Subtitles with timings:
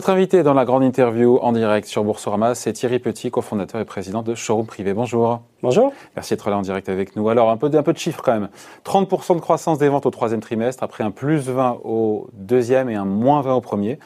[0.00, 3.84] Votre invité dans la grande interview en direct sur Boursorama, c'est Thierry Petit, cofondateur et
[3.84, 4.94] président de Showroom Privé.
[4.94, 5.42] Bonjour.
[5.62, 5.92] Bonjour.
[6.16, 7.28] Merci d'être là en direct avec nous.
[7.28, 8.48] Alors, un peu, un peu de chiffres quand même.
[8.86, 12.94] 30% de croissance des ventes au troisième trimestre, après un plus 20 au deuxième et
[12.94, 13.98] un moins 20 au premier.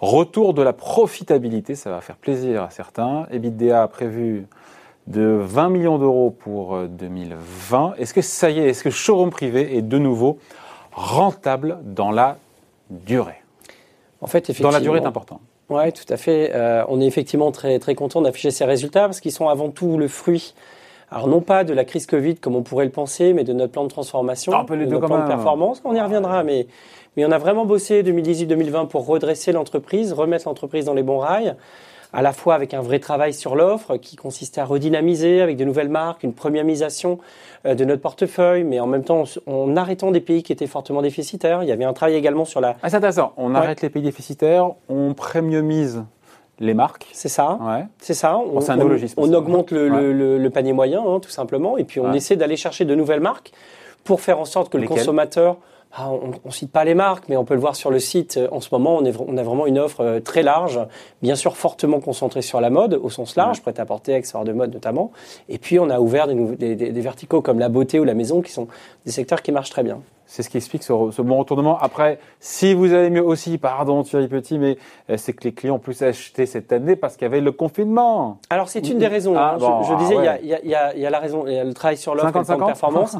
[0.00, 3.26] Retour de la profitabilité, ça va faire plaisir à certains.
[3.32, 4.46] EBITDA prévu
[5.06, 7.94] de 20 millions d'euros pour 2020.
[7.96, 10.40] Est-ce que ça y est, est-ce que Showroom Privé est de nouveau
[10.92, 12.36] rentable dans la
[12.90, 13.42] durée?
[14.20, 14.70] En fait, effectivement.
[14.70, 15.40] Dans la durée est important.
[15.68, 16.52] Oui, tout à fait.
[16.54, 19.98] Euh, on est effectivement très, très content d'afficher ces résultats parce qu'ils sont avant tout
[19.98, 20.54] le fruit,
[21.10, 23.72] alors non pas de la crise Covid comme on pourrait le penser, mais de notre
[23.72, 25.82] plan de transformation, ah, de notre plan de performance.
[25.84, 26.66] On y reviendra, mais,
[27.16, 31.54] mais on a vraiment bossé 2018-2020 pour redresser l'entreprise, remettre l'entreprise dans les bons rails
[32.12, 35.64] à la fois avec un vrai travail sur l'offre qui consistait à redynamiser avec de
[35.64, 37.18] nouvelles marques, une premiumisation
[37.66, 41.02] euh, de notre portefeuille, mais en même temps en arrêtant des pays qui étaient fortement
[41.02, 41.62] déficitaires.
[41.62, 42.76] Il y avait un travail également sur la...
[42.82, 43.32] Ah, c'est intéressant.
[43.36, 46.04] On arrête les pays déficitaires, on premiumise
[46.60, 47.06] les marques.
[47.12, 47.58] C'est ça.
[47.60, 47.84] Ouais.
[47.98, 48.36] C'est ça.
[48.36, 48.58] On,
[49.16, 52.94] on, augmente le, panier moyen, hein, tout simplement, et puis on essaie d'aller chercher de
[52.94, 53.52] nouvelles marques
[54.04, 55.58] pour faire en sorte que le consommateur
[55.92, 58.36] ah, on ne cite pas les marques, mais on peut le voir sur le site.
[58.36, 60.78] Euh, en ce moment, on, a vraiment une offre euh, très large,
[61.22, 64.52] bien sûr fortement concentrée sur la mode, au sens large, prêt à porter, accessoires de
[64.52, 65.12] mode notamment.
[65.48, 68.52] Et puis, on a ouvert des, des verticaux comme la beauté ou la maison, qui
[68.52, 68.68] sont
[69.06, 70.00] des secteurs qui marchent très bien.
[70.30, 71.78] C'est ce qui explique ce, bon retournement.
[71.78, 74.76] Après, si vous allez mieux aussi, pardon Thierry Petit, mais
[75.08, 77.50] euh, c'est que les clients ont plus acheté cette année parce qu'il y avait le
[77.50, 78.38] confinement.
[78.50, 79.38] Alors c'est une des raisons.
[79.38, 79.56] Hein.
[79.58, 82.40] Je, disais, il y, a, la raison, il y a le travail sur l'offre et
[82.40, 83.16] le performance.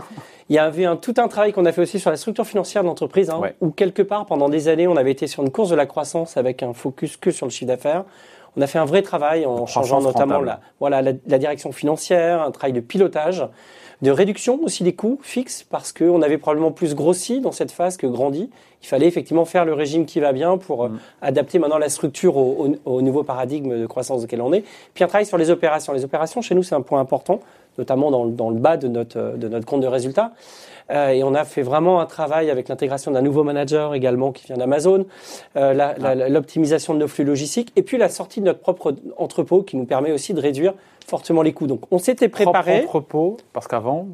[0.51, 2.83] il y avait un, tout un travail qu'on a fait aussi sur la structure financière
[2.83, 5.71] de l'entreprise, hein, où quelque part, pendant des années, on avait été sur une course
[5.71, 8.05] de la croissance avec un focus que sur le chiffre d'affaires.
[8.59, 12.51] On a fait un vrai travail en changeant notamment la, voilà, la direction financière, un
[12.51, 13.47] travail de pilotage
[14.03, 17.97] de réduction aussi des coûts fixes parce qu'on avait probablement plus grossi dans cette phase
[17.97, 18.49] que grandi.
[18.83, 20.99] Il fallait effectivement faire le régime qui va bien pour euh, mm.
[21.23, 24.65] adapter maintenant la structure au, nouveau paradigme de croissance auquel on est.
[24.95, 25.93] Puis un travail sur les opérations.
[25.93, 27.41] Les opérations, chez nous, c'est un point important,
[27.79, 30.33] notamment dans, dans, le bas de notre, de notre compte de résultats.
[30.91, 34.47] Euh, et on a fait vraiment un travail avec l'intégration d'un nouveau manager également qui
[34.47, 35.07] vient d'Amazon,
[35.57, 36.15] euh, ah.
[36.15, 39.85] l'optimisation de nos flux logistiques, et puis la sortie de notre propre entrepôt qui nous
[39.85, 40.75] permet aussi de réduire
[41.07, 41.67] fortement les coûts.
[41.67, 42.83] Donc on s'était préparé.
[42.83, 44.09] Propre entrepôt, parce qu'avant,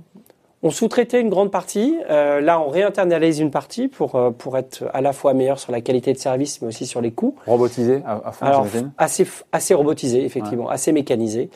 [0.64, 1.94] on sous-traitait une grande partie.
[2.08, 5.72] Euh, là, on réinternalise une partie pour, euh, pour être à la fois meilleur sur
[5.72, 7.36] la qualité de service, mais aussi sur les coûts.
[7.46, 8.66] Robotisé à, fond, Alors,
[8.96, 11.50] assez, assez robotisé, effectivement, assez mécanisé.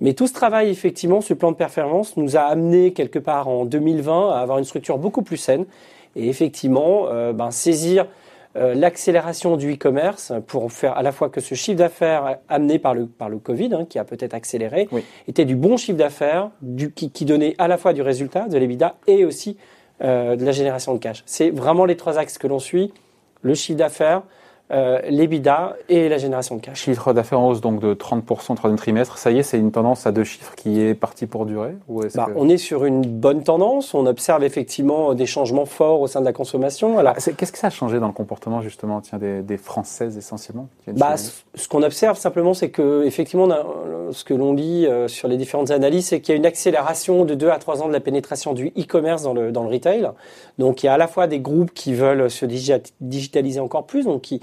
[0.00, 3.64] Mais tout ce travail, effectivement, ce plan de performance nous a amené quelque part en
[3.64, 5.66] 2020 à avoir une structure beaucoup plus saine.
[6.14, 8.06] Et effectivement, euh, ben, saisir
[8.56, 12.94] euh, l'accélération du e-commerce pour faire à la fois que ce chiffre d'affaires amené par
[12.94, 14.88] le, par le Covid, hein, qui a peut-être accéléré,
[15.26, 16.50] était du bon chiffre d'affaires,
[16.94, 19.56] qui, qui donnait à la fois du résultat, de l'EBITDA, et aussi
[20.02, 21.22] euh, de la génération de cash.
[21.26, 22.92] C'est vraiment les trois axes que l'on suit,
[23.42, 24.22] le chiffre d'affaires,
[24.74, 26.82] euh, l'EBITDA et la génération de cash.
[26.82, 29.18] Chiffre d'affaires en hausse donc de 30% au troisième trimestre.
[29.18, 31.76] Ça y est, c'est une tendance à deux chiffres qui est partie pour durer
[32.16, 33.94] bah, On est sur une bonne tendance.
[33.94, 36.98] On observe effectivement des changements forts au sein de la consommation.
[36.98, 40.68] Alors, ah, qu'est-ce que ça a changé dans le comportement justement tiens, des, Françaises essentiellement
[40.88, 43.48] bah, Ce qu'on observe simplement, c'est que effectivement,
[44.10, 47.24] ce que l'on lit euh, sur les différentes analyses, c'est qu'il y a une accélération
[47.24, 50.10] de 2 à 3 ans de la pénétration du e-commerce dans le, dans le retail.
[50.58, 52.44] Donc il y a à la fois des groupes qui veulent se
[53.00, 54.40] digitaliser encore plus, donc qui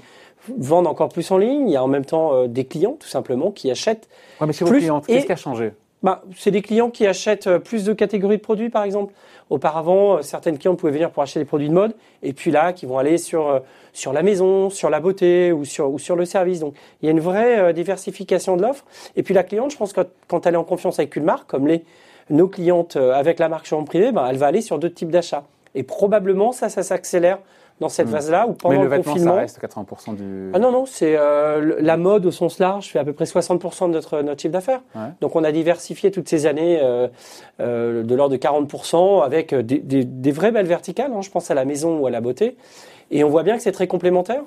[0.56, 1.68] vendent encore plus en ligne.
[1.68, 4.08] Il y a en même temps euh, des clients, tout simplement, qui achètent.
[4.40, 5.72] Ouais, mais chez vos clients, qu'est-ce qui a changé?
[6.02, 9.14] Bah, c'est des clients qui achètent euh, plus de catégories de produits, par exemple.
[9.50, 12.72] Auparavant, euh, certaines clients pouvaient venir pour acheter des produits de mode, et puis là,
[12.72, 13.60] qui vont aller sur
[13.92, 16.60] sur la maison, sur la beauté ou sur ou sur le service.
[16.60, 18.84] Donc, il y a une vraie diversification de l'offre.
[19.16, 21.48] Et puis la cliente, je pense que quand elle est en confiance avec une marque,
[21.48, 21.84] comme les
[22.30, 25.44] nos clientes avec la marque chambre privée, bah, elle va aller sur d'autres types d'achats.
[25.74, 27.38] Et probablement, ça, ça s'accélère
[27.82, 28.12] dans cette hmm.
[28.12, 29.34] phase-là ou pendant Mais le, le vêtement, confinement.
[29.34, 30.50] Ça reste 80% du.
[30.54, 33.88] Ah non non, c'est euh, la mode au sens large fait à peu près 60%
[33.88, 34.80] de notre notre chiffre d'affaires.
[35.20, 37.08] Donc on a diversifié toutes ces années euh,
[37.60, 41.12] euh, de l'ordre de 40% avec des, des, des, vraies belles verticales.
[41.12, 42.56] Hein, je pense à la maison ou à la beauté.
[43.10, 44.42] Et on voit bien que c'est très complémentaire.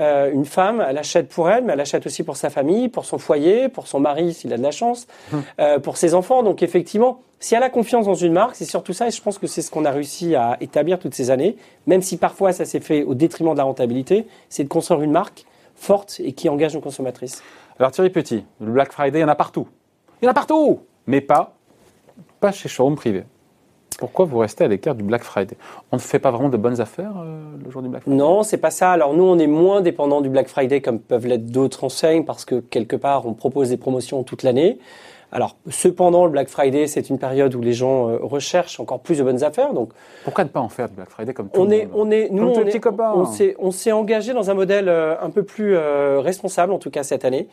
[0.00, 3.04] Euh, une femme, elle achète pour elle, mais elle achète aussi pour sa famille, pour
[3.04, 5.42] son foyer, pour son mari s'il a de la chance, hum.
[5.60, 6.42] euh, pour ses enfants.
[6.42, 9.38] Donc effectivement, si elle a confiance dans une marque, c'est surtout ça, et je pense
[9.38, 11.56] que c'est ce qu'on a réussi à établir toutes ces années,
[11.86, 15.12] même si parfois ça s'est fait au détriment de la rentabilité, c'est de construire une
[15.12, 17.42] marque forte et qui engage nos consommatrices.
[17.78, 19.68] Alors Thierry Petit, le Black Friday, il y en a partout.
[20.20, 21.54] Il y en a partout Mais pas,
[22.40, 23.24] pas chez Showroom Privé.
[23.98, 25.56] Pourquoi vous restez à l'écart du Black Friday?
[25.90, 28.16] On ne fait pas vraiment de bonnes affaires euh, le jour du Black Friday?
[28.16, 28.92] Non, c'est pas ça.
[28.92, 32.44] Alors nous, on est moins dépendant du Black Friday comme peuvent l'être d'autres enseignes parce
[32.44, 34.78] que quelque part, on propose des promotions toute l'année.
[35.30, 39.18] Alors, cependant, le Black Friday, c'est une période où les gens euh, recherchent encore plus
[39.18, 39.74] de bonnes affaires.
[39.74, 39.90] Donc,
[40.24, 42.10] pourquoi ne pas en faire du Black Friday comme tout on le est, monde on
[42.10, 45.42] est, nous, on, est, on, s'est, on s'est engagé dans un modèle euh, un peu
[45.42, 47.46] plus euh, responsable, en tout cas cette année,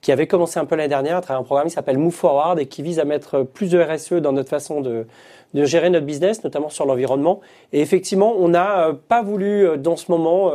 [0.00, 2.58] qui avait commencé un peu l'année dernière à travers un programme qui s'appelle Move Forward
[2.58, 5.06] et qui vise à mettre plus de RSE dans notre façon de,
[5.52, 7.40] de gérer notre business, notamment sur l'environnement.
[7.74, 10.50] Et effectivement, on n'a pas voulu, dans ce moment,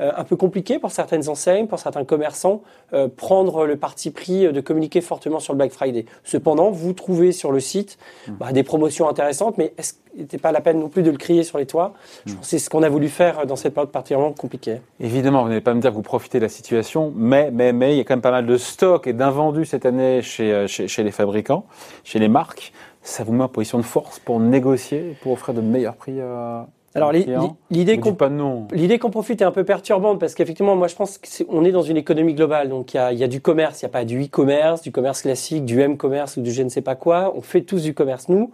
[0.00, 2.62] euh, un peu compliqué pour certaines enseignes, pour certains commerçants,
[2.92, 6.04] euh, prendre le parti pris de communiquer fortement sur le Black Friday.
[6.24, 7.96] Cependant, vous trouvez sur le site
[8.26, 8.32] mmh.
[8.32, 11.16] bah, des promotions intéressantes, mais est-ce qu'il n'était pas la peine non plus de le
[11.16, 11.94] crier sur les toits?
[12.26, 12.36] Je mmh.
[12.36, 14.80] pense que c'est ce qu'on a voulu faire dans cette période particulièrement compliquée.
[14.98, 17.94] Évidemment, vous n'allez pas me dire que vous profitez de la situation, mais, mais, mais
[17.94, 20.66] il y a quand même pas mal de stocks et d'invendus cette année chez, euh,
[20.66, 21.66] chez, chez les fabricants,
[22.02, 22.72] chez les marques.
[23.02, 26.66] Ça vous met en position de force pour négocier, pour offrir de meilleurs prix à
[26.94, 27.12] alors
[27.70, 28.16] l'idée qu'on
[28.72, 31.72] l'idée qu'on profite est un peu perturbante parce qu'effectivement moi je pense qu'on est, est
[31.72, 33.92] dans une économie globale donc il y a, y a, du commerce, il n'y a
[33.92, 37.32] pas du e-commerce, du commerce classique, du m-commerce ou du je ne sais pas quoi.
[37.36, 38.28] On fait tous du commerce.
[38.28, 38.50] Nous,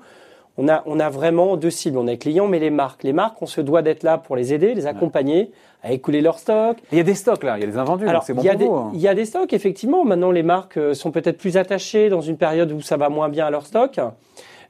[0.57, 1.99] on a, on a vraiment deux cibles.
[1.99, 3.03] On a les clients mais les marques.
[3.03, 5.53] Les marques, on se doit d'être là pour les aider, les accompagner,
[5.83, 6.79] à écouler leurs stocks.
[6.93, 8.09] Il y a des stocks là, il y a des invendus.
[8.09, 8.91] Alors c'est bon il y a des, hein.
[8.95, 10.05] Il y a des stocks effectivement.
[10.05, 13.29] Maintenant les marques euh, sont peut-être plus attachées dans une période où ça va moins
[13.29, 14.01] bien à leur stock.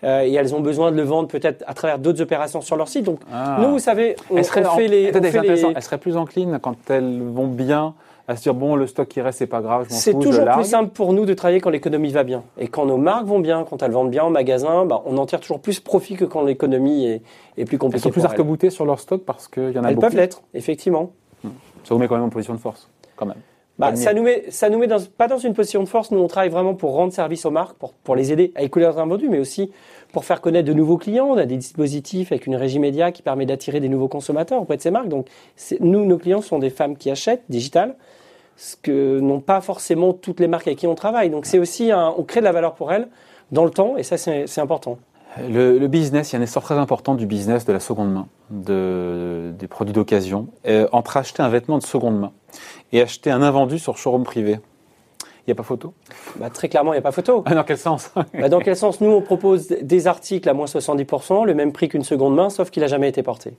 [0.03, 2.89] Euh, et elles ont besoin de le vendre peut-être à travers d'autres opérations sur leur
[2.89, 3.05] site.
[3.05, 3.59] Donc ah.
[3.61, 7.95] nous, vous savez, on, fait les, Elles seraient plus enclines quand elles vont bien
[8.29, 10.65] à se dire bon le stock qui reste c'est pas grave je c'est toujours plus
[10.65, 12.45] simple pour nous de travailler quand l'économie va bien.
[12.59, 15.27] Et quand nos marques vont bien quand elles vendent bien en magasin bah, on en
[15.27, 17.23] tire toujours plus profit que quand l'économie est,
[17.57, 19.89] est plus compliquée elles sont plus arc-boutées sur leur stock parce qu'il y en a
[19.89, 20.07] elles beaucoup.
[20.07, 21.11] elles peuvent l'être effectivement.
[21.43, 21.49] Hmm.
[21.83, 23.35] ça vous met quand même en position de force quand même
[23.81, 26.11] bah, ça nous met, ça nous met dans, pas dans une position de force.
[26.11, 28.85] Nous, on travaille vraiment pour rendre service aux marques, pour, pour les aider à écouler
[28.85, 29.73] leurs invendus, mais aussi
[30.13, 31.27] pour faire connaître de nouveaux clients.
[31.27, 34.77] On a des dispositifs avec une régie média qui permet d'attirer des nouveaux consommateurs auprès
[34.77, 35.09] de ces marques.
[35.09, 35.29] Donc,
[35.81, 37.97] nous, nos clients sont des femmes qui achètent digital,
[38.57, 41.31] ce que n'ont pas forcément toutes les marques avec qui on travaille.
[41.31, 43.09] Donc, c'est aussi un, on crée de la valeur pour elles
[43.51, 44.99] dans le temps, et ça, c'est important.
[45.49, 48.13] Le, le, business, il y a un essor très important du business de la seconde
[48.13, 50.49] main, de, des produits d'occasion.
[50.67, 52.33] Euh, entre acheter un vêtement de seconde main
[52.93, 54.59] et acheter un invendu sur showroom privé,
[55.47, 55.95] il n'y a pas photo?
[56.37, 57.43] Bah, Très clairement, il n'y a pas photo.
[57.47, 58.11] Ah, dans quel sens?
[58.39, 59.01] Bah, Dans quel sens?
[59.01, 62.71] Nous, on propose des articles à moins 70%, le même prix qu'une seconde main, sauf
[62.71, 63.55] qu'il n'a jamais été porté.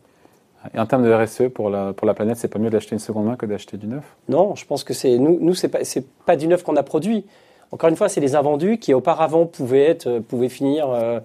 [0.76, 3.00] Et en termes de RSE pour la, pour la planète, c'est pas mieux d'acheter une
[3.00, 4.04] seconde main que d'acheter du neuf?
[4.30, 5.80] Non, je pense que c'est nous, nous c'est pas,
[6.26, 7.26] pas du neuf qu'on a produit.
[7.72, 11.20] Encore une fois, c'est les invendus qui auparavant pouvaient, être, pouvaient finir euh,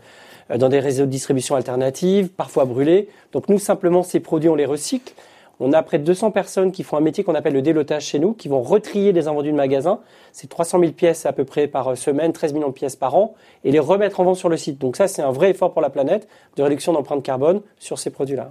[0.56, 3.08] dans des réseaux de distribution alternatives, parfois brûlés.
[3.32, 5.12] Donc nous, simplement, ces produits, on les recycle.
[5.58, 8.18] On a près de 200 personnes qui font un métier qu'on appelle le délotage chez
[8.18, 10.00] nous, qui vont retrier des invendus de magasins.
[10.32, 13.34] C'est 300 000 pièces à peu près par semaine, 13 millions de pièces par an,
[13.64, 14.78] et les remettre en vente sur le site.
[14.78, 18.10] Donc ça, c'est un vrai effort pour la planète de réduction d'empreinte carbone sur ces
[18.10, 18.50] produits-là.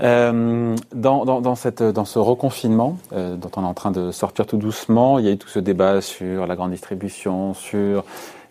[0.00, 4.10] Euh, dans, dans, dans, cette, dans ce reconfinement euh, dont on est en train de
[4.10, 8.04] sortir tout doucement, il y a eu tout ce débat sur la grande distribution, sur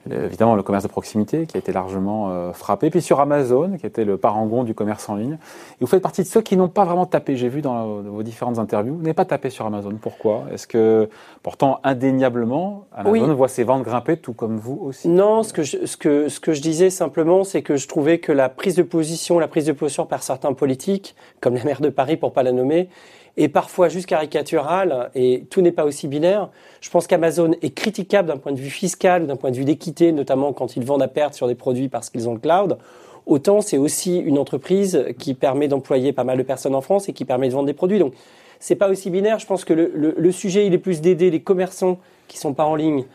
[0.09, 3.85] évidemment le commerce de proximité qui a été largement euh, frappé, puis sur Amazon qui
[3.85, 5.33] était le parangon du commerce en ligne.
[5.33, 7.35] Et vous faites partie de ceux qui n'ont pas vraiment tapé.
[7.35, 9.93] J'ai vu dans, vos différentes interviews, vous n'avez pas tapé sur Amazon.
[9.99, 10.43] Pourquoi?
[10.53, 11.09] Est-ce que
[11.43, 15.07] pourtant indéniablement Amazon voit ses ventes grimper tout comme vous aussi?
[15.07, 18.19] Non, ce que je, ce que ce que je disais simplement, c'est que je trouvais
[18.19, 21.81] que la prise de position, la prise de position par certains politiques, comme la maire
[21.81, 22.89] de Paris pour pas la nommer,
[23.37, 26.49] et parfois juste caricatural, et tout n'est pas aussi binaire.
[26.81, 30.11] Je pense qu'Amazon est critiquable d'un point de vue fiscal, d'un point de vue d'équité,
[30.11, 32.77] notamment quand ils vendent à perte sur des produits parce qu'ils ont le cloud.
[33.25, 37.13] Autant c'est aussi une entreprise qui permet d'employer pas mal de personnes en France et
[37.13, 37.99] qui permet de vendre des produits.
[37.99, 38.13] Donc
[38.59, 39.39] c'est pas aussi binaire.
[39.39, 42.65] Je pense que le, le, sujet il est plus d'aider les commerçants qui sont pas
[42.65, 43.05] en ligne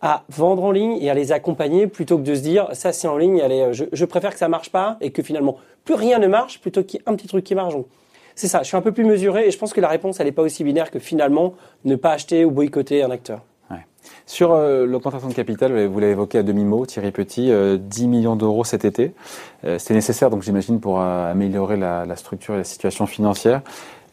[0.00, 3.08] à vendre en ligne et à les accompagner plutôt que de se dire ça c'est
[3.08, 6.20] en ligne, allez, je, je préfère que ça marche pas et que finalement plus rien
[6.20, 7.74] ne marche plutôt qu'il y ait un petit truc qui marche.
[8.38, 10.26] C'est ça, je suis un peu plus mesuré et je pense que la réponse, elle
[10.26, 11.54] n'est pas aussi binaire que finalement
[11.84, 13.40] ne pas acheter ou boycotter un acteur.
[14.26, 18.36] Sur euh, l'augmentation de capital, vous l'avez évoqué à demi-mot, Thierry Petit, 10 euh, millions
[18.36, 19.12] d'euros cet été.
[19.64, 23.62] Euh, C'était nécessaire, donc j'imagine, pour améliorer la, la, structure et la situation financière.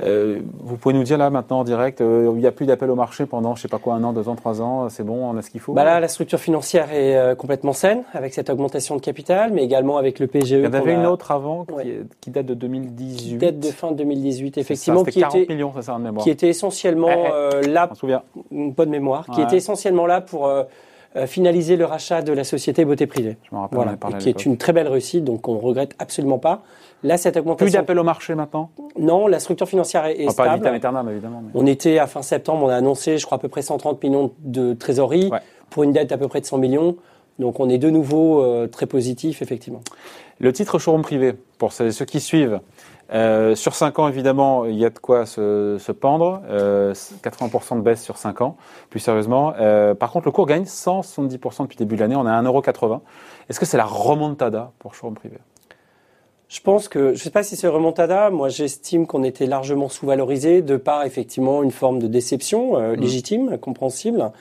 [0.03, 2.89] Euh, vous pouvez nous dire là maintenant en direct, euh, il n'y a plus d'appel
[2.89, 5.29] au marché pendant je sais pas quoi un an, deux ans, trois ans, c'est bon,
[5.29, 5.73] on a ce qu'il faut.
[5.73, 9.63] Bah là, la structure financière est euh, complètement saine avec cette augmentation de capital, mais
[9.63, 10.51] également avec le PGE.
[10.51, 11.65] Il y en avait une autre avant
[12.21, 13.29] qui, date de 2018.
[13.29, 16.23] Qui date de fin 2018, effectivement, qui était millions, ça, ça, mémoire.
[16.23, 17.89] qui était essentiellement eh, eh, là,
[18.51, 20.49] une bonne mémoire, qui était essentiellement là pour
[21.27, 23.37] finaliser le rachat de la société Beauté Privée.
[23.49, 26.63] Je rappelle, voilà, qui est une très belle réussite, donc on regrette absolument pas.
[27.03, 27.65] Là, cette augmentation.
[27.65, 28.71] Plus d'appel au marché maintenant?
[28.97, 30.63] Non, la structure financière est, stable.
[30.63, 31.43] Pas évidemment.
[31.53, 34.31] On était à fin septembre, on a annoncé, je crois, à peu près 130 millions
[34.39, 35.29] de trésorerie
[35.69, 36.95] pour une dette à peu près de 100 millions.
[37.37, 39.81] Donc on est de nouveau euh, très positif, effectivement.
[40.39, 42.59] Le titre showroom privé, pour ceux qui suivent,
[43.13, 46.41] Euh, sur 5 ans, évidemment, il y a de quoi se, se pendre.
[46.49, 48.57] Euh, 80% de baisse sur 5 ans,
[48.89, 49.53] plus sérieusement.
[49.59, 52.15] Euh, par contre, le cours gagne 170% depuis le début de l'année.
[52.15, 53.01] On est à 1,80€.
[53.49, 55.37] Est-ce que c'est la remontada pour showroom privé?
[56.47, 59.89] Je pense que, je ne sais pas si c'est remontada, moi j'estime qu'on était largement
[59.89, 62.99] sous-valorisé de par effectivement une forme de déception euh, mmh.
[62.99, 64.31] légitime, compréhensible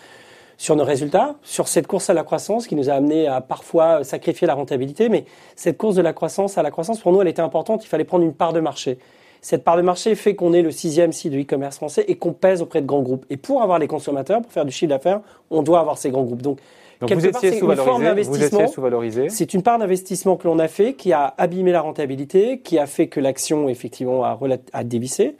[0.56, 4.04] sur nos résultats, sur cette course à la croissance qui nous a amené à parfois
[4.04, 5.08] sacrifier la rentabilité.
[5.08, 5.24] Mais
[5.56, 7.84] cette course de la croissance à la croissance, pour nous, elle était importante.
[7.84, 8.98] Il fallait prendre une part de marché.
[9.40, 12.32] Cette part de marché fait qu'on est le sixième site de e-commerce français et qu'on
[12.32, 13.26] pèse auprès de grands groupes.
[13.28, 15.20] Et pour avoir les consommateurs, pour faire du chiffre d'affaires,
[15.50, 16.40] on doit avoir ces grands groupes.
[16.40, 16.60] Donc,
[17.00, 19.28] donc vous étiez sous-valorisé.
[19.28, 22.86] C'est une part d'investissement que l'on a fait qui a abîmé la rentabilité, qui a
[22.86, 24.38] fait que l'action effectivement a,
[24.72, 25.36] a dévissé.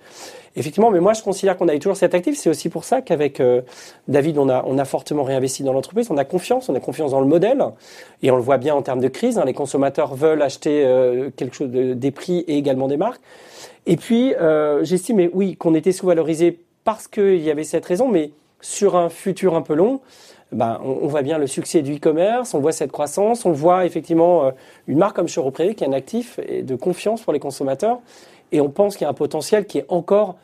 [0.56, 2.36] Effectivement, mais moi je considère qu'on a toujours cet actif.
[2.36, 3.62] C'est aussi pour ça qu'avec euh,
[4.06, 6.10] David, on a, on a fortement réinvesti dans l'entreprise.
[6.10, 7.64] On a confiance, on a confiance dans le modèle,
[8.22, 9.38] et on le voit bien en termes de crise.
[9.38, 13.20] Hein, les consommateurs veulent acheter euh, quelque chose de, des prix et également des marques.
[13.86, 18.30] Et puis, euh, j'estime, oui, qu'on était sous-valorisé parce qu'il y avait cette raison, mais
[18.60, 20.00] sur un futur un peu long,
[20.52, 24.52] ben, on, voit bien le succès du e-commerce, on voit cette croissance, on voit effectivement
[24.86, 27.98] une marque comme Choropré qui est un actif de confiance pour les consommateurs.
[28.54, 30.36] Et on pense qu'il y a un potentiel qui est encore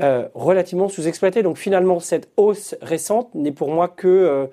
[0.00, 1.42] euh, relativement sous-exploité.
[1.42, 4.46] Donc finalement, cette hausse récente n'est pour moi que euh,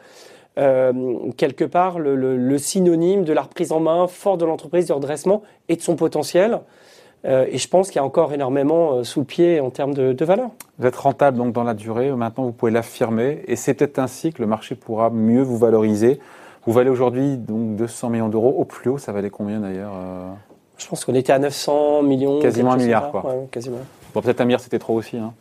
[0.57, 5.43] euh, quelque part le, synonyme de la reprise en main forte de l'entreprise, du redressement
[5.69, 6.59] et de son potentiel.
[7.25, 10.49] et je pense qu'il y a encore énormément sous pied en termes de, de, valeur.
[10.79, 12.09] Vous êtes rentable donc dans la durée.
[12.11, 13.43] Maintenant, vous pouvez l'affirmer.
[13.47, 16.19] Et c'est peut-être ainsi que le marché pourra mieux vous valoriser.
[16.65, 18.55] Vous valez aujourd'hui donc 200 millions d'euros.
[18.57, 19.93] Au plus haut, ça valait combien d'ailleurs
[20.77, 22.39] je pense qu'on était à 900 millions.
[22.39, 23.35] Quasiment un milliard, quoi.
[23.51, 23.77] quasiment.
[24.13, 25.17] Bon, peut-être un milliard, c'était trop aussi.
[25.17, 25.33] Hein.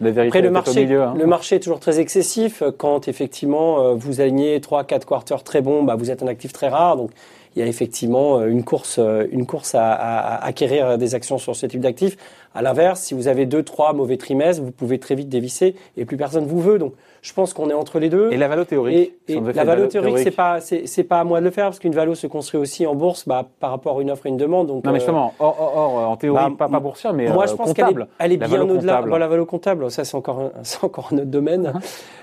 [0.00, 1.14] La vérité Après, le marché, milieu, hein.
[1.16, 2.62] le marché est toujours très excessif.
[2.78, 6.68] Quand effectivement euh, vous alignez 3-4 quarters très bons, bah, vous êtes un actif très
[6.68, 6.96] rare.
[6.96, 7.10] Donc
[7.54, 11.38] il y a effectivement euh, une course, euh, une course à, à acquérir des actions
[11.38, 12.16] sur ce type d'actifs.
[12.54, 16.16] À l'inverse, si vous avez 2-3 mauvais trimestres, vous pouvez très vite dévisser et plus
[16.16, 16.78] personne vous veut.
[16.78, 18.32] Donc je pense qu'on est entre les deux.
[18.32, 21.44] Et la valeur théorique et, La valeur théorique, c'est pas c'est pas à moi de
[21.44, 24.10] le faire parce qu'une valeur se construit aussi en bourse bah, par rapport à une
[24.10, 24.66] offre et une demande.
[24.66, 27.54] Donc, non, mais justement, or, or, en théorie, bah, pas, pas boursière, mais moi, je
[27.54, 29.02] pense qu'elle est, elle est bien au-delà.
[29.02, 31.72] Bon, la valeur comptable, ça c'est encore un, c'est encore un autre domaine.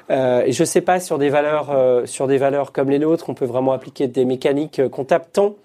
[0.10, 3.30] euh, et je sais pas sur des valeurs euh, sur des valeurs comme les nôtres,
[3.30, 5.56] on peut vraiment appliquer des mécaniques euh, comptables tant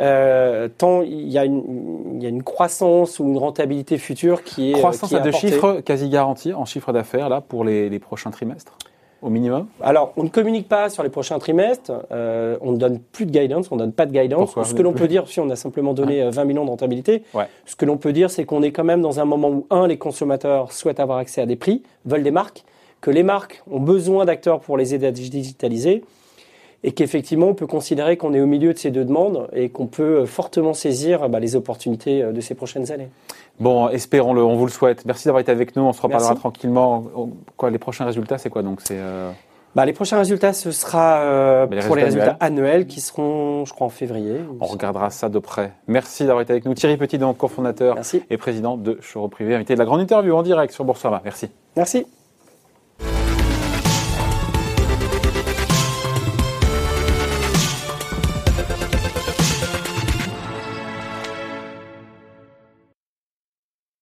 [0.00, 4.44] euh, tant il y, a une, il y, a une, croissance ou une rentabilité future
[4.44, 7.88] qui est croissance qui à deux chiffres quasi garantie en chiffre d'affaires là pour les,
[7.88, 8.78] les, prochains trimestres
[9.22, 9.66] au minimum?
[9.80, 13.32] Alors, on ne communique pas sur les prochains trimestres, euh, on ne donne plus de
[13.32, 14.54] guidance, on ne donne pas de guidance.
[14.62, 17.48] ce que l'on peut dire, si on a simplement donné 20 millions de rentabilité, ouais.
[17.66, 19.88] ce que l'on peut dire, c'est qu'on est quand même dans un moment où, un,
[19.88, 22.64] les consommateurs souhaitent avoir accès à des prix, veulent des marques,
[23.00, 26.04] que les marques ont besoin d'acteurs pour les aider à digitaliser,
[26.84, 29.86] et qu'effectivement on peut considérer qu'on est au milieu de ces deux demandes et qu'on
[29.86, 33.08] peut euh, fortement saisir bah, les opportunités euh, de ces prochaines années.
[33.58, 35.04] Bon, espérons-le, on vous le souhaite.
[35.04, 37.04] Merci d'avoir été avec nous, on se reparlera tranquillement.
[37.56, 39.30] Quoi, les prochains résultats, c'est quoi donc c'est euh,
[39.74, 42.86] bah, les prochains résultats, ce sera pour les résultats annuels.
[42.86, 44.40] qui seront, je crois, en février.
[44.60, 45.72] On regardera ça de près.
[45.86, 46.74] Merci d'avoir été avec nous.
[46.74, 47.96] Thierry Petit, donc cofondateur
[48.30, 51.20] et président de Choro Privé, invité de la grande interview en direct sur Boursorama.
[51.22, 51.50] Merci.
[51.76, 52.06] Merci.